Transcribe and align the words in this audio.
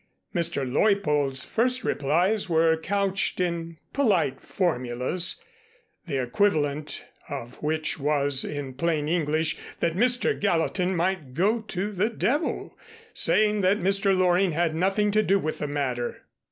Mr. 0.33 0.67
Leuppold's 0.67 1.43
first 1.45 1.83
replies 1.83 2.49
were 2.49 2.75
couched 2.75 3.39
in 3.39 3.77
polite 3.93 4.41
formulas, 4.41 5.39
the 6.07 6.19
equivalent 6.19 7.05
of 7.29 7.61
which 7.61 7.99
was, 7.99 8.43
in 8.43 8.73
plain 8.73 9.07
English, 9.07 9.59
that 9.79 9.93
Mr. 9.95 10.33
Gallatin 10.39 10.95
might 10.95 11.35
go 11.35 11.61
to 11.67 11.91
the 11.91 12.09
devil, 12.09 12.75
saying 13.13 13.61
that 13.61 13.77
Mr. 13.79 14.17
Loring 14.17 14.53
had 14.53 14.73
nothing 14.73 15.11
to 15.11 15.21
do 15.21 15.37
with 15.37 15.59
the 15.59 15.67
matter. 15.67 16.23